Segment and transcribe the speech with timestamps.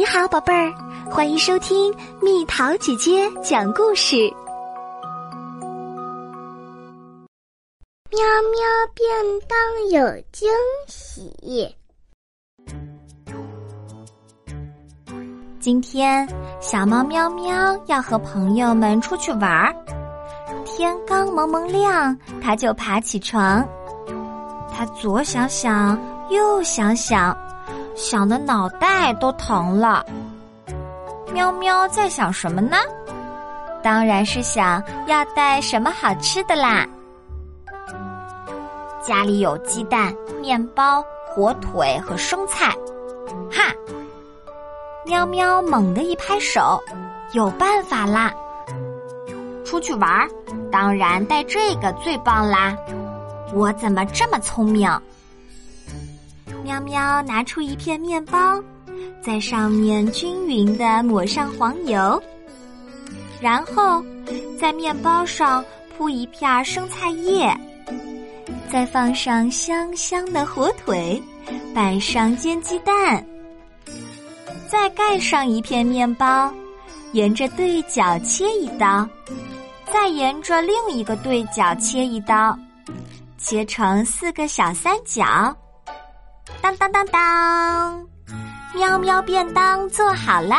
[0.00, 0.72] 你好，宝贝儿，
[1.10, 4.16] 欢迎收听蜜桃姐姐讲故事。
[8.08, 8.18] 喵
[8.50, 8.62] 喵
[8.94, 9.06] 便
[9.46, 9.58] 当
[9.90, 10.48] 有惊
[10.86, 11.76] 喜。
[15.60, 16.26] 今天，
[16.62, 19.76] 小猫喵喵要和朋友们出去玩儿。
[20.64, 23.62] 天刚蒙蒙亮，它就爬起床。
[24.72, 27.36] 它左想想，右想想。
[28.00, 30.04] 想的脑袋都疼了。
[31.32, 32.78] 喵喵在想什么呢？
[33.82, 36.86] 当然是想要带什么好吃的啦。
[39.02, 42.74] 家里有鸡蛋、面包、火腿和生菜。
[43.52, 43.72] 哈！
[45.04, 46.80] 喵喵猛地一拍手，
[47.32, 48.32] 有办法啦！
[49.64, 50.28] 出去玩，
[50.72, 52.74] 当然带这个最棒啦！
[53.52, 54.90] 我怎么这么聪明？
[56.62, 58.62] 喵喵拿出一片面包，
[59.22, 62.22] 在上面均匀的抹上黄油，
[63.40, 64.04] 然后
[64.58, 65.64] 在面包上
[65.96, 67.54] 铺一片生菜叶，
[68.70, 71.22] 再放上香香的火腿，
[71.74, 73.24] 摆上煎鸡蛋，
[74.68, 76.52] 再盖上一片面包，
[77.12, 79.08] 沿着对角切一刀，
[79.92, 82.56] 再沿着另一个对角切一刀，
[83.38, 85.56] 切成四个小三角。
[86.60, 88.06] 当当当当，
[88.74, 90.58] 喵喵便当做好啦！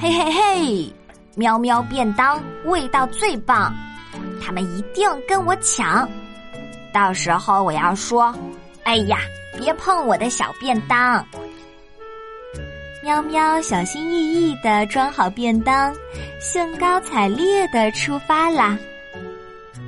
[0.00, 0.92] 嘿嘿嘿，
[1.34, 3.74] 喵喵便当味道最棒，
[4.44, 6.08] 他们一定跟我抢。
[6.92, 8.34] 到时候我要说
[8.84, 9.18] ：“哎呀，
[9.58, 11.24] 别碰我的小便当！”
[13.02, 15.94] 喵喵小心翼翼的装好便当，
[16.40, 18.76] 兴高采烈的出发啦！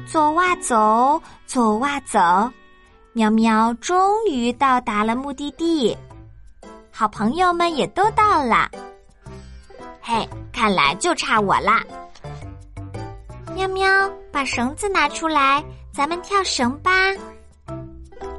[0.06, 2.18] 走哇走，走哇走。
[3.18, 5.98] 喵喵终于到达了目的地，
[6.92, 8.70] 好朋友们也都到了。
[10.00, 11.82] 嘿，看来就差我啦！
[13.56, 13.90] 喵喵，
[14.30, 16.92] 把绳子拿出来，咱们跳绳吧。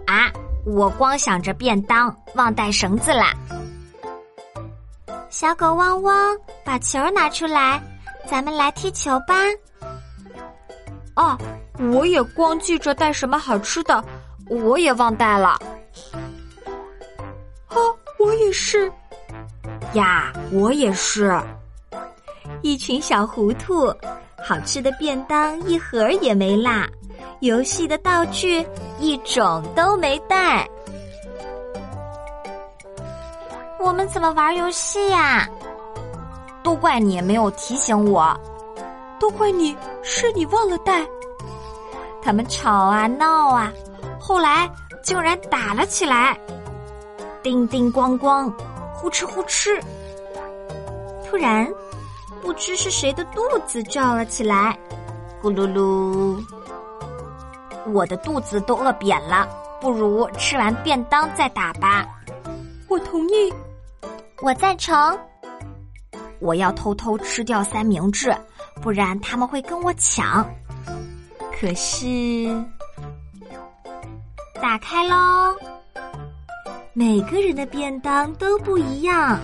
[0.07, 0.31] 啊，
[0.65, 3.33] 我光想着便当，忘带绳子啦。
[5.29, 7.83] 小狗汪汪，把球拿出来，
[8.25, 9.35] 咱们来踢球吧。
[11.17, 11.37] 哦，
[11.91, 14.01] 我也光记着带什么好吃的。
[14.49, 15.49] 我也忘带了，
[17.67, 17.77] 啊，
[18.17, 18.91] 我也是，
[19.93, 21.39] 呀，我也是，
[22.63, 23.93] 一群小糊涂，
[24.43, 26.71] 好吃的便当一盒也没落，
[27.41, 28.65] 游戏的道具
[28.99, 30.67] 一种都没带，
[33.79, 35.47] 我们怎么玩游戏呀？
[36.63, 38.35] 都怪你没有提醒我，
[39.19, 41.05] 都怪你是你忘了带，
[42.21, 43.71] 他们吵啊闹啊。
[44.19, 44.69] 后来
[45.01, 46.37] 竟然打了起来，
[47.41, 48.51] 叮叮咣咣，
[48.93, 49.81] 呼哧呼哧。
[51.25, 51.67] 突然，
[52.41, 54.77] 不知是谁的肚子叫了起来，
[55.41, 56.43] 咕噜噜。
[57.93, 59.47] 我的肚子都饿扁了，
[59.79, 62.05] 不如吃完便当再打吧。
[62.87, 63.53] 我同意，
[64.41, 65.17] 我赞成。
[66.39, 68.35] 我要偷偷吃掉三明治，
[68.81, 70.45] 不然他们会跟我抢。
[71.59, 72.05] 可是。
[74.61, 75.55] 打开喽！
[76.93, 79.39] 每个人的便当都不一样，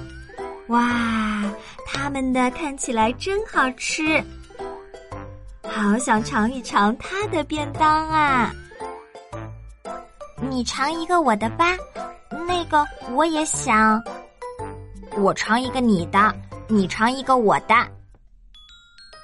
[0.68, 1.44] 哇，
[1.86, 4.24] 他们的看起来真好吃，
[5.64, 8.52] 好想尝一尝他的便当啊！
[10.42, 11.78] 你尝一个我的吧，
[12.48, 14.02] 那个我也想。
[15.18, 16.36] 我尝一个你的，
[16.68, 17.76] 你尝一个我的。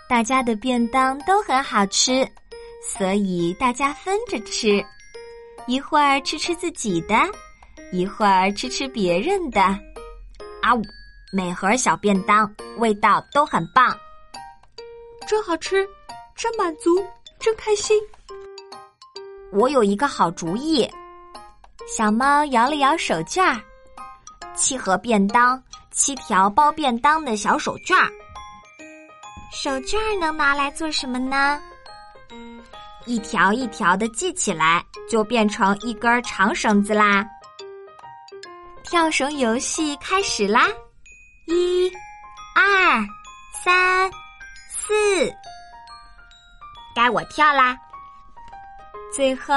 [0.08, 2.26] 大家的便当都很好吃，
[2.82, 4.84] 所以大家分着吃。
[5.72, 7.16] 一会儿吃吃自己的，
[7.94, 9.62] 一会儿吃吃别人的，
[10.62, 10.82] 啊呜！
[11.32, 13.98] 每盒小便当味道都很棒，
[15.26, 15.88] 真好吃，
[16.36, 17.02] 真满足，
[17.40, 17.98] 真开心。
[19.54, 20.86] 我有一个好主意，
[21.88, 23.58] 小猫摇了摇手绢儿，
[24.54, 28.12] 七盒便当，七条包便当的小手绢儿。
[29.54, 31.62] 手绢儿能拿来做什么呢？
[33.12, 37.26] 一条一条的系起来，就变成一根长绳子啦。
[38.86, 40.66] 跳绳游戏开始啦！
[41.46, 41.92] 一、
[42.56, 43.06] 二、
[43.62, 44.10] 三、
[44.70, 44.94] 四，
[46.96, 47.78] 该我跳啦。
[49.14, 49.54] 最后，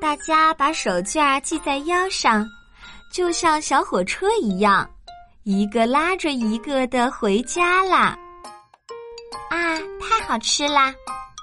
[0.00, 2.44] 大家把手绢系在腰上，
[3.12, 4.90] 就像小火车一样，
[5.44, 8.18] 一个拉着一个的回家啦。
[9.50, 10.92] 啊，太好吃啦！